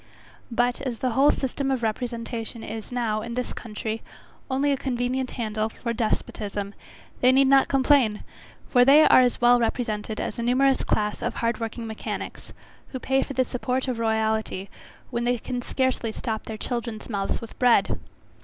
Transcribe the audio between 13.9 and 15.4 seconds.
royality when they